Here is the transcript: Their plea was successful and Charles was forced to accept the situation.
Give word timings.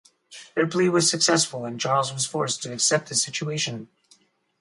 Their 0.55 0.65
plea 0.65 0.89
was 0.89 1.07
successful 1.07 1.63
and 1.63 1.79
Charles 1.79 2.11
was 2.11 2.25
forced 2.25 2.63
to 2.63 2.73
accept 2.73 3.07
the 3.09 3.13
situation. 3.13 3.87